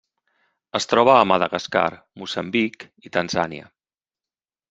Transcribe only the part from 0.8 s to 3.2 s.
troba a Madagascar, Moçambic i